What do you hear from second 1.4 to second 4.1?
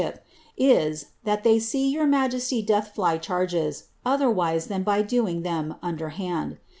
they see your majesty doth fly charges,